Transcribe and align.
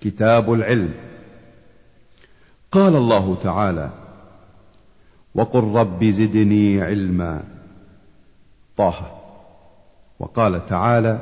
كتاب 0.00 0.52
العلم. 0.52 0.94
قال 2.72 2.96
الله 2.96 3.34
تعالى 3.42 3.90
وقل 5.34 5.64
رب 5.64 6.04
زدني 6.04 6.80
علما. 6.80 7.42
طه. 8.76 9.20
وقال 10.18 10.66
تعالى 10.66 11.18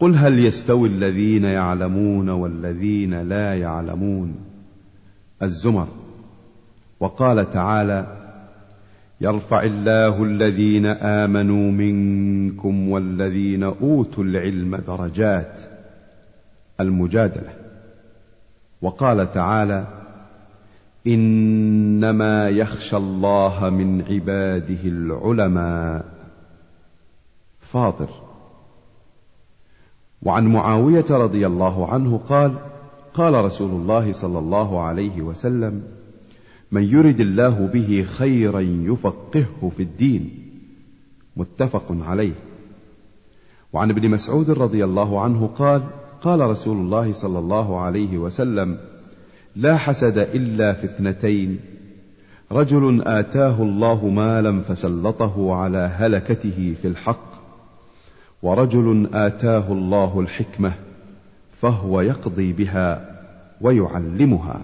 قل 0.00 0.16
هل 0.16 0.38
يستوي 0.38 0.88
الذين 0.88 1.44
يعلمون 1.44 2.28
والذين 2.28 3.28
لا 3.28 3.58
يعلمون. 3.58 4.34
الزمر. 5.42 5.88
وقال 7.00 7.50
تعالى 7.50 8.06
يرفع 9.20 9.62
الله 9.62 10.24
الذين 10.24 10.86
آمنوا 10.86 11.70
منكم 11.70 12.88
والذين 12.88 13.62
أوتوا 13.62 14.24
العلم 14.24 14.76
درجات. 14.76 15.71
المجادلة. 16.82 17.54
وقال 18.82 19.32
تعالى 19.32 19.86
إنما 21.06 22.48
يخشى 22.48 22.96
الله 22.96 23.70
من 23.70 24.02
عباده 24.02 24.84
العلماء. 24.84 26.04
فاطر. 27.60 28.08
وعن 30.22 30.46
معاوية 30.46 31.04
رضي 31.10 31.46
الله 31.46 31.92
عنه 31.92 32.18
قال 32.18 32.58
قال 33.14 33.44
رسول 33.44 33.70
الله 33.70 34.12
صلى 34.12 34.38
الله 34.38 34.80
عليه 34.80 35.22
وسلم 35.22 35.82
من 36.72 36.82
يرد 36.82 37.20
الله 37.20 37.66
به 37.66 38.06
خيرا 38.08 38.60
يفقهه 38.60 39.72
في 39.76 39.82
الدين. 39.82 40.52
متفق 41.36 41.84
عليه. 41.90 42.34
وعن 43.72 43.90
ابن 43.90 44.10
مسعود 44.10 44.50
رضي 44.50 44.84
الله 44.84 45.20
عنه 45.20 45.46
قال 45.46 45.82
قال 46.22 46.40
رسول 46.40 46.76
الله 46.76 47.12
صلى 47.12 47.38
الله 47.38 47.80
عليه 47.80 48.18
وسلم 48.18 48.78
لا 49.56 49.76
حسد 49.76 50.18
إلا 50.18 50.72
في 50.72 50.84
اثنتين. 50.84 51.58
رجل 52.52 53.02
آتاه 53.06 53.62
الله 53.62 54.08
مالا 54.08 54.60
فسلطه 54.60 55.54
على 55.54 55.78
هلكته 55.78 56.74
في 56.82 56.88
الحق 56.88 57.32
ورجل 58.42 59.08
آتاه 59.14 59.72
الله 59.72 60.20
الحكمة 60.20 60.72
فهو 61.60 62.00
يقضي 62.00 62.52
بها 62.52 63.18
ويعلمها. 63.60 64.60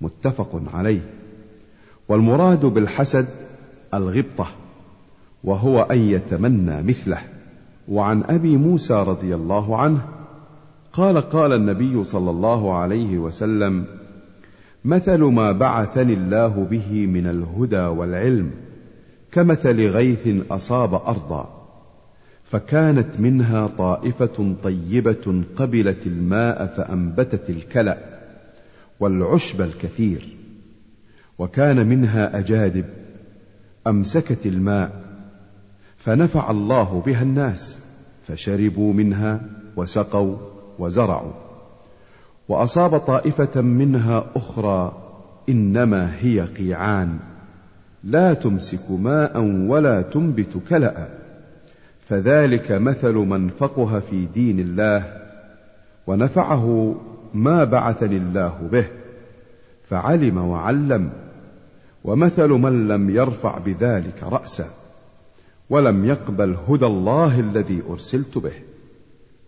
متفق 0.00 0.62
عليه. 0.74 1.00
والمراد 2.08 2.66
بالحسد 2.66 3.26
الغبطة 3.94 4.46
وهو 5.44 5.82
أن 5.82 5.98
يتمنى 5.98 6.82
مثله. 6.82 7.18
وعن 7.88 8.22
أبي 8.22 8.56
موسى 8.56 8.94
رضي 8.94 9.34
الله 9.34 9.76
عنه 9.76 10.17
قال 10.92 11.20
قال 11.20 11.52
النبي 11.52 12.04
صلى 12.04 12.30
الله 12.30 12.74
عليه 12.74 13.18
وسلم 13.18 13.84
مثل 14.84 15.18
ما 15.18 15.52
بعثني 15.52 16.12
الله 16.12 16.66
به 16.70 17.06
من 17.06 17.26
الهدى 17.26 17.80
والعلم 17.80 18.50
كمثل 19.32 19.86
غيث 19.86 20.28
أصاب 20.50 20.94
أرضا 20.94 21.58
فكانت 22.44 23.20
منها 23.20 23.66
طائفة 23.66 24.54
طيبة 24.62 25.42
قبلت 25.56 26.06
الماء 26.06 26.66
فأنبتت 26.66 27.50
الكلأ 27.50 27.98
والعشب 29.00 29.60
الكثير 29.60 30.36
وكان 31.38 31.86
منها 31.86 32.38
أجادب 32.38 32.84
أمسكت 33.86 34.46
الماء 34.46 35.02
فنفع 35.98 36.50
الله 36.50 37.02
بها 37.06 37.22
الناس 37.22 37.78
فشربوا 38.26 38.92
منها 38.92 39.40
وسقوا 39.76 40.36
وزرعوا. 40.78 41.32
وأصاب 42.48 42.98
طائفة 42.98 43.60
منها 43.60 44.24
أخرى 44.36 44.92
إنما 45.48 46.14
هي 46.18 46.40
قيعان. 46.40 47.18
لا 48.04 48.34
تمسك 48.34 48.90
ماء 48.90 49.40
ولا 49.42 50.02
تنبت 50.02 50.56
كلأ. 50.68 51.08
فذلك 52.08 52.72
مثل 52.72 53.12
من 53.12 53.48
فقه 53.48 54.00
في 54.00 54.26
دين 54.26 54.60
الله 54.60 55.18
ونفعه 56.06 56.94
ما 57.34 57.64
بعثني 57.64 58.16
الله 58.16 58.68
به 58.72 58.86
فعلم 59.88 60.38
وعلم 60.38 61.10
ومثل 62.04 62.48
من 62.48 62.88
لم 62.88 63.10
يرفع 63.10 63.58
بذلك 63.58 64.22
راسا 64.22 64.70
ولم 65.70 66.04
يقبل 66.04 66.56
هدى 66.68 66.86
الله 66.86 67.40
الذي 67.40 67.82
أرسلت 67.90 68.38
به. 68.38 68.52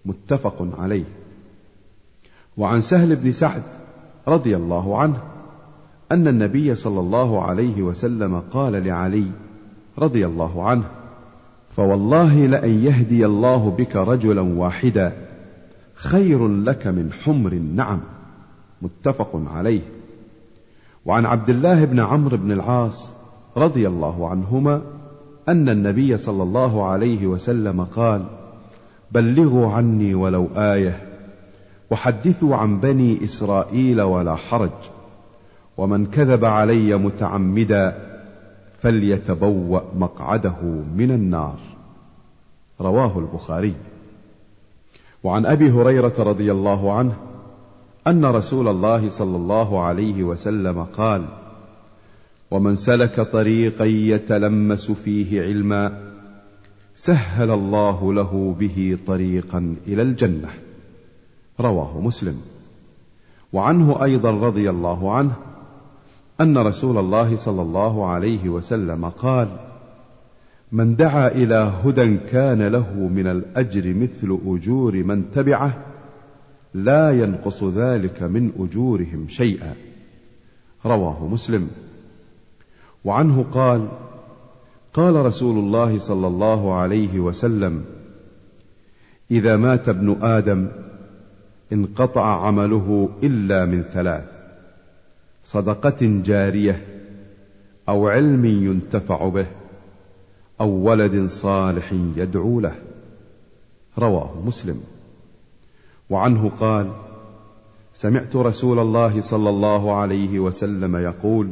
متفق 0.05 0.69
عليه. 0.79 1.05
وعن 2.57 2.81
سهل 2.81 3.17
بن 3.17 3.33
سعد 3.33 3.63
رضي 4.29 4.57
الله 4.57 4.99
عنه 4.99 5.23
أن 6.13 6.29
النبي 6.29 6.75
صلى 6.75 7.01
الله 7.01 7.43
عليه 7.43 7.83
وسلم 7.83 8.41
قال 8.41 8.73
لعلي 8.73 9.27
رضي 9.99 10.27
الله 10.27 10.65
عنه 10.65 10.85
فوالله 11.77 12.47
لأن 12.47 12.71
يهدي 12.71 13.27
الله 13.27 13.71
بك 13.71 13.97
رجلا 13.97 14.41
واحدا 14.41 15.13
خير 15.95 16.49
لك 16.49 16.87
من 16.87 17.13
حمر 17.13 17.53
النعم. 17.53 18.01
متفق 18.83 19.43
عليه. 19.55 19.83
وعن 21.07 21.27
عبد 21.27 21.51
الله 21.51 21.85
بن 21.85 22.01
عمرو 22.01 22.37
بن 22.37 22.53
العاص 22.53 23.13
رضي 23.57 23.89
الله 23.89 24.29
عنهما 24.29 24.83
أن 25.49 25.69
النبي 25.69 26.17
صلى 26.17 26.43
الله 26.43 26.87
عليه 26.87 27.27
وسلم 27.27 27.85
قال 27.85 28.40
بلغوا 29.13 29.73
عني 29.73 30.15
ولو 30.15 30.49
آية 30.57 31.03
وحدثوا 31.91 32.57
عن 32.57 32.81
بني 32.81 33.25
إسرائيل 33.25 34.01
ولا 34.01 34.35
حرج 34.35 34.71
ومن 35.77 36.07
كذب 36.07 36.45
علي 36.45 36.97
متعمدا 36.97 38.11
فليتبوأ 38.83 39.81
مقعده 39.99 40.57
من 40.97 41.11
النار. 41.11 41.59
رواه 42.81 43.19
البخاري. 43.19 43.75
وعن 45.25 45.47
أبي 45.47 45.71
هريرة 45.71 46.15
رضي 46.19 46.53
الله 46.53 46.93
عنه 46.93 47.13
أن 48.07 48.25
رسول 48.25 48.69
الله 48.69 49.11
صلى 49.11 49.37
الله 49.37 49.83
عليه 49.83 50.23
وسلم 50.23 50.83
قال 50.83 51.25
ومن 52.51 52.75
سلك 52.75 53.21
طريقا 53.21 53.85
يتلمس 53.85 54.91
فيه 54.91 55.43
علما 55.43 56.10
سهل 57.01 57.51
الله 57.51 58.15
له 58.15 58.57
به 58.61 58.99
طريقا 59.07 59.77
إلى 59.89 60.03
الجنة. 60.03 60.49
رواه 61.61 62.01
مسلم. 62.01 62.41
وعنه 63.53 64.05
أيضا 64.05 64.31
رضي 64.31 64.71
الله 64.71 65.13
عنه 65.13 65.33
أن 66.41 66.59
رسول 66.59 66.99
الله 66.99 67.37
صلى 67.37 67.63
الله 67.63 68.07
عليه 68.07 68.49
وسلم 68.49 69.05
قال 69.05 69.49
من 70.73 70.97
دعا 70.97 71.29
إلى 71.29 71.73
هدى 71.85 72.17
كان 72.17 72.63
له 72.63 72.95
من 72.95 73.27
الأجر 73.27 73.95
مثل 73.95 74.39
أجور 74.47 75.03
من 75.03 75.31
تبعه 75.35 75.77
لا 76.75 77.11
ينقص 77.11 77.65
ذلك 77.65 78.23
من 78.23 78.53
أجورهم 78.59 79.29
شيئا. 79.29 79.75
رواه 80.87 81.27
مسلم. 81.27 81.71
وعنه 83.05 83.45
قال 83.53 83.89
قال 84.95 85.27
رسول 85.27 85.59
الله 85.59 85.99
صلى 85.99 86.27
الله 86.27 86.75
عليه 86.75 87.21
وسلم 87.21 87.85
إذا 89.31 89.57
مات 89.57 89.89
ابن 89.89 90.17
آدم 90.23 90.69
انقطع 91.73 92.47
عمله 92.47 93.09
إلا 93.23 93.65
من 93.65 93.83
ثلاث 93.83 94.25
صدقة 95.45 96.23
جارية 96.25 96.87
أو 97.89 98.09
علم 98.09 98.45
ينتفع 98.45 99.29
به 99.29 99.47
أو 100.61 100.71
ولد 100.71 101.27
صالح 101.27 101.93
يدعو 102.17 102.61
له. 102.61 102.75
رواه 103.99 104.43
مسلم. 104.45 104.81
وعنه 106.11 106.49
قال 106.49 106.91
سمعت 107.95 108.37
رسول 108.37 108.79
الله 108.79 109.21
صلى 109.21 109.51
الله 109.51 109.95
عليه 109.95 110.39
وسلم 110.39 110.97
يقول 110.97 111.51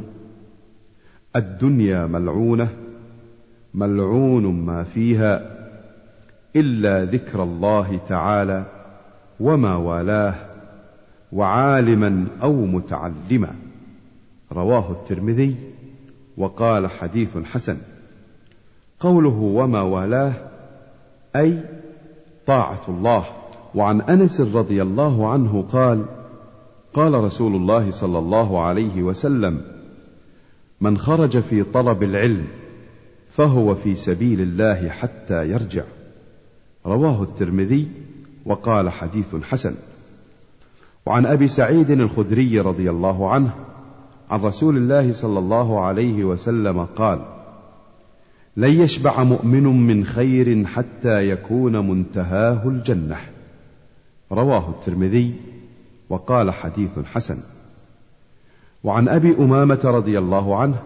الدنيا 1.35 2.07
ملعونة 2.07 2.88
ملعون 3.73 4.45
ما 4.65 4.83
فيها 4.83 5.59
إلا 6.55 7.05
ذكر 7.05 7.43
الله 7.43 7.99
تعالى 8.07 8.65
وما 9.39 9.75
والاه 9.75 10.35
وعالما 11.31 12.27
أو 12.43 12.65
متعلما. 12.65 13.55
رواه 14.51 14.91
الترمذي 14.91 15.55
وقال 16.37 16.87
حديث 16.87 17.37
حسن. 17.37 17.77
قوله 18.99 19.39
وما 19.39 19.81
والاه 19.81 20.33
أي 21.35 21.59
طاعة 22.45 22.81
الله. 22.87 23.25
وعن 23.75 24.01
أنس 24.01 24.41
رضي 24.41 24.81
الله 24.81 25.29
عنه 25.29 25.65
قال 25.71 26.05
قال 26.93 27.13
رسول 27.13 27.55
الله 27.55 27.91
صلى 27.91 28.19
الله 28.19 28.61
عليه 28.61 29.03
وسلم 29.03 29.61
من 30.81 30.97
خرج 30.97 31.39
في 31.39 31.63
طلب 31.63 32.03
العلم 32.03 32.47
فهو 33.29 33.75
في 33.75 33.95
سبيل 33.95 34.41
الله 34.41 34.89
حتى 34.89 35.49
يرجع. 35.49 35.83
رواه 36.85 37.23
الترمذي 37.23 37.87
وقال 38.45 38.89
حديث 38.89 39.35
حسن. 39.35 39.75
وعن 41.05 41.25
أبي 41.25 41.47
سعيد 41.47 41.91
الخدري 41.91 42.59
رضي 42.59 42.89
الله 42.89 43.29
عنه 43.29 43.53
عن 44.29 44.41
رسول 44.41 44.77
الله 44.77 45.13
صلى 45.13 45.39
الله 45.39 45.81
عليه 45.81 46.23
وسلم 46.23 46.85
قال 46.85 47.25
لن 48.57 48.81
يشبع 48.81 49.23
مؤمن 49.23 49.63
من 49.63 50.05
خير 50.05 50.65
حتى 50.65 51.29
يكون 51.29 51.89
منتهاه 51.89 52.67
الجنة. 52.67 53.17
رواه 54.31 54.69
الترمذي 54.69 55.35
وقال 56.09 56.51
حديث 56.51 56.99
حسن. 56.99 57.37
وعن 58.83 59.07
أبي 59.07 59.35
أمامة 59.39 59.81
رضي 59.83 60.19
الله 60.19 60.55
عنه 60.55 60.81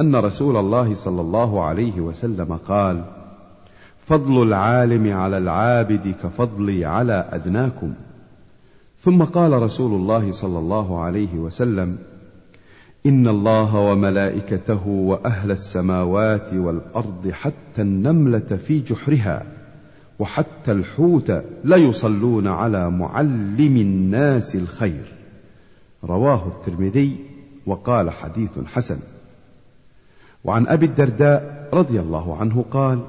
أن 0.00 0.16
رسول 0.16 0.56
الله 0.56 0.94
صلى 0.94 1.20
الله 1.20 1.64
عليه 1.64 2.00
وسلم 2.00 2.56
قال 2.56 3.04
فضل 4.06 4.42
العالم 4.42 5.12
على 5.12 5.38
العابد 5.38 6.14
كفضلي 6.22 6.84
على 6.84 7.28
أدناكم. 7.32 7.92
ثم 9.00 9.24
قال 9.24 9.52
رسول 9.52 9.92
الله 9.92 10.32
صلى 10.32 10.58
الله 10.58 11.00
عليه 11.00 11.34
وسلم 11.34 11.98
إن 13.06 13.28
الله 13.28 13.76
وملائكته 13.76 14.86
وأهل 14.88 15.50
السماوات 15.50 16.54
والأرض 16.54 17.30
حتى 17.32 17.82
النملة 17.82 18.58
في 18.66 18.80
جحرها 18.80 19.46
وحتى 20.18 20.72
الحوت 20.72 21.42
ليصلون 21.64 22.46
على 22.46 22.90
معلم 22.90 23.76
الناس 23.76 24.56
الخير. 24.56 25.12
رواه 26.04 26.46
الترمذي 26.48 27.16
وقال 27.66 28.10
حديث 28.10 28.58
حسن. 28.66 28.98
وعن 30.46 30.66
أبي 30.66 30.86
الدرداء 30.86 31.68
رضي 31.72 32.00
الله 32.00 32.36
عنه 32.36 32.64
قال 32.70 33.00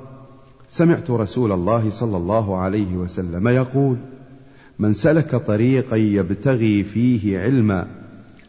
سمعت 0.67 1.11
رسول 1.11 1.51
الله 1.51 1.89
صلى 1.89 2.17
الله 2.17 2.57
عليه 2.57 2.95
وسلم 2.95 3.47
يقول 3.47 3.97
من 4.79 4.93
سلك 4.93 5.35
طريقا 5.35 5.95
يبتغي 5.95 6.83
فيه 6.83 7.39
علما 7.39 7.87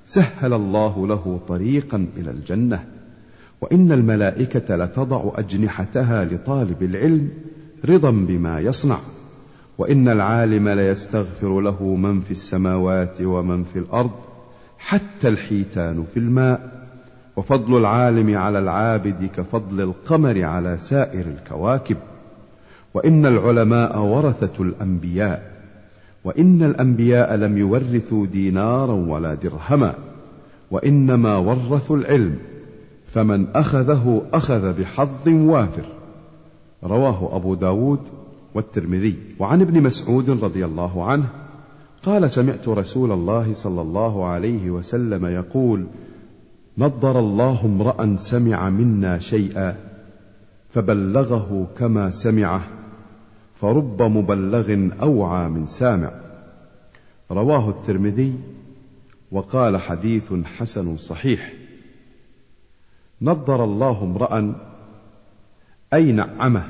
سهل 0.07 0.53
الله 0.53 1.07
له 1.07 1.41
طريقا 1.49 2.07
إلى 2.17 2.31
الجنة 2.31 2.85
وإن 3.61 3.93
الملائكة 3.93 4.77
لتضع 4.77 5.33
أجنحتها 5.35 6.25
لطالب 6.25 6.83
العلم 6.83 7.29
رضا 7.85 8.11
بما 8.11 8.61
يصنع 8.61 8.99
وإن 9.79 10.09
العالم 10.09 10.69
ليستغفر 10.69 11.61
له 11.61 11.95
من 11.95 12.21
في 12.21 12.31
السماوات 12.31 13.21
ومن 13.21 13.65
في 13.65 13.79
الأرض 13.79 14.11
حتى 14.79 15.29
الحيتان 15.29 16.05
في 16.15 16.21
الماء 16.21 16.78
وفضل 17.39 17.77
العالم 17.77 18.37
على 18.37 18.59
العابد 18.59 19.31
كفضل 19.37 19.81
القمر 19.81 20.45
على 20.45 20.79
سائر 20.79 21.27
الكواكب. 21.27 21.97
وإن 22.95 23.27
العلماء 23.27 23.99
ورثة 23.99 24.63
الأنبياء 24.63 25.53
وإن 26.25 26.63
الأنبياء 26.63 27.37
لم 27.37 27.59
يورثوا 27.59 28.27
دينارا 28.27 28.93
ولا 28.93 29.35
درهما 29.35 29.95
وإنما 30.71 31.37
ورثوا 31.37 31.97
العلم 31.97 32.39
فمن 33.07 33.47
أخذه 33.55 34.23
أخذ 34.33 34.81
بحظ 34.81 35.29
وافر. 35.29 35.85
رواه 36.85 37.37
أبو 37.37 37.55
داود 37.55 38.01
والترمذي. 38.55 39.15
وعن 39.39 39.61
ابن 39.61 39.83
مسعود 39.83 40.31
رضي 40.45 40.65
الله 40.65 41.05
عنه 41.05 41.27
قال 42.03 42.31
سمعت 42.31 42.69
رسول 42.69 43.13
الله 43.13 43.55
صلى 43.55 43.81
الله 43.81 44.27
عليه 44.27 44.71
وسلم 44.71 45.27
يقول 45.27 45.87
نضر 46.79 47.19
الله 47.19 47.65
امرأ 47.65 48.17
سمع 48.17 48.71
منا 48.71 49.19
شيئا 49.19 49.77
فبلغه 50.71 51.67
كما 51.79 52.11
سمعه 52.11 52.69
فرب 53.61 54.03
مبلغ 54.03 54.89
أوعى 55.03 55.49
من 55.49 55.67
سامع. 55.67 56.13
رواه 57.31 57.71
الترمذي 57.71 58.41
وقال 59.33 59.77
حديث 59.77 60.33
حسن 60.33 60.97
صحيح. 60.97 61.53
نضر 63.23 63.65
الله 63.65 64.03
امرأ 64.03 64.55
أي 65.95 66.13
نعمه 66.13 66.69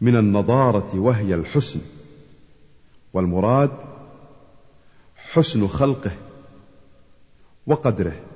من 0.00 0.16
النضارة 0.16 0.98
وهي 0.98 1.34
الحسن 1.34 1.80
والمراد 3.12 3.70
حسن 5.16 5.66
خلقه 5.66 6.12
وقدره. 7.66 8.29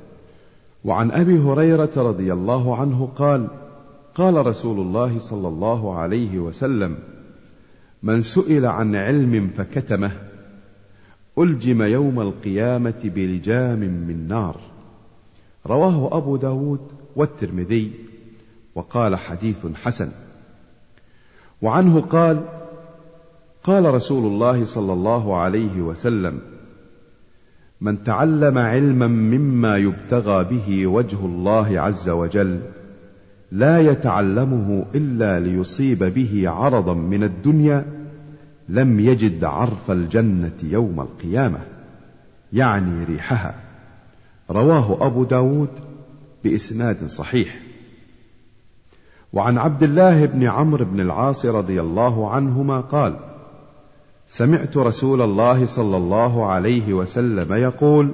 وعن 0.85 1.11
أبي 1.11 1.39
هريرة 1.39 1.91
رضي 1.97 2.33
الله 2.33 2.77
عنه 2.77 3.09
قال 3.17 3.49
قال 4.15 4.47
رسول 4.47 4.81
الله 4.81 5.19
صلى 5.19 5.49
الله 5.49 5.99
عليه 5.99 6.39
وسلم 6.39 6.99
من 8.03 8.23
سئل 8.23 8.67
عن 8.67 8.95
علم 8.95 9.51
فكتمه 9.57 10.13
ألجم 11.39 11.83
يوم 11.83 12.21
القيامة 12.21 13.01
بلجام 13.05 13.79
من 13.79 14.29
نار 14.29 14.61
رواه 15.67 16.17
أبو 16.17 16.37
داود 16.37 16.81
والترمذي 17.17 17.93
وقال 18.75 19.17
حديث 19.17 19.67
حسن. 19.75 20.09
وعنه 21.63 22.01
قال 22.01 22.45
قال 23.63 23.95
رسول 23.95 24.27
الله 24.27 24.65
صلى 24.65 24.93
الله 24.93 25.37
عليه 25.37 25.81
وسلم 25.81 26.41
من 27.85 28.05
تعلم 28.05 28.59
علما 28.59 29.07
مما 29.07 29.77
يبتغى 29.77 30.45
به 30.45 30.87
وجه 30.87 31.27
الله 31.27 31.81
عز 31.81 32.09
وجل 32.09 32.61
لا 33.53 33.81
يتعلمه 33.81 34.85
إلا 34.95 35.41
ليصيب 35.41 36.05
به 36.05 36.45
عرضا 36.47 36.95
من 36.95 37.23
الدنيا 37.23 37.85
لم 38.69 39.01
يجد 39.01 39.45
عرف 39.45 39.91
الجنة 39.91 40.57
يوم 40.63 41.01
القيامة 41.01 41.59
يعني 42.53 43.05
ريحها. 43.05 43.55
رواه 44.51 45.07
أبو 45.07 45.25
داود 45.25 45.69
بإسناد 46.45 47.07
صحيح. 47.07 47.61
وعن 49.33 49.59
عبد 49.59 49.83
الله 49.83 50.27
بن 50.27 50.43
عمرو 50.43 50.85
بن 50.85 51.01
العاص 51.01 51.47
رضي 51.47 51.81
الله 51.81 52.31
عنهما 52.31 52.81
قال 52.81 53.34
سمعت 54.29 54.77
رسول 54.77 55.23
الله 55.23 55.67
صلى 55.67 55.97
الله 55.97 56.47
عليه 56.47 56.93
وسلم 56.93 57.53
يقول 57.53 58.11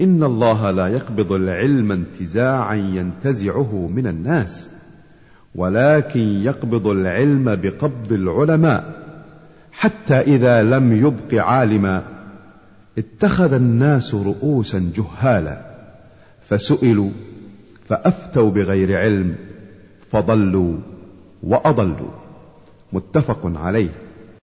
إن 0.00 0.22
الله 0.22 0.70
لا 0.70 0.86
يقبض 0.86 1.32
العلم 1.32 1.92
انتزاعا 1.92 2.74
ينتزعه 2.74 3.90
من 3.94 4.06
الناس 4.06 4.70
ولكن 5.54 6.20
يقبض 6.20 6.86
العلم 6.86 7.44
بقبض 7.54 8.12
العلماء 8.12 9.02
حتى 9.72 10.14
إذا 10.14 10.62
لم 10.62 10.92
يبق 10.92 11.34
عالما 11.34 12.02
اتخذ 12.98 13.52
الناس 13.52 14.14
رؤوسا 14.14 14.92
جهالا 14.96 15.62
فسئلوا 16.48 17.10
فأفتوا 17.88 18.50
بغير 18.50 18.98
علم 18.98 19.36
فضلوا 20.10 20.76
وأضلوا. 21.42 22.10
متفق 22.92 23.40
عليه. 23.44 24.01